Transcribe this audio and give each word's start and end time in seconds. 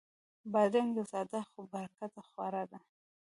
بادرنګ 0.51 0.89
یو 0.97 1.05
ساده 1.11 1.39
خو 1.49 1.59
پُرګټه 1.71 2.21
خواړه 2.29 2.63
دي. 2.71 2.79